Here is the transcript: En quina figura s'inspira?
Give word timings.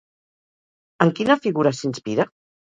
En 1.07 1.13
quina 1.19 1.37
figura 1.45 1.75
s'inspira? 1.83 2.29